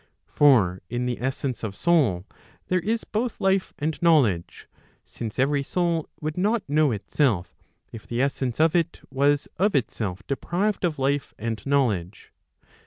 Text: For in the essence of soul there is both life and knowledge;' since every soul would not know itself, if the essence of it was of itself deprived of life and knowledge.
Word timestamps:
For 0.25 0.81
in 0.89 1.05
the 1.05 1.21
essence 1.21 1.61
of 1.63 1.75
soul 1.75 2.25
there 2.69 2.79
is 2.79 3.03
both 3.03 3.39
life 3.39 3.71
and 3.77 4.01
knowledge;' 4.01 4.67
since 5.05 5.37
every 5.37 5.61
soul 5.61 6.09
would 6.19 6.39
not 6.39 6.67
know 6.67 6.91
itself, 6.91 7.53
if 7.91 8.07
the 8.07 8.19
essence 8.19 8.59
of 8.59 8.75
it 8.75 9.01
was 9.11 9.47
of 9.59 9.75
itself 9.75 10.25
deprived 10.25 10.83
of 10.85 10.97
life 10.97 11.35
and 11.37 11.63
knowledge. 11.67 12.33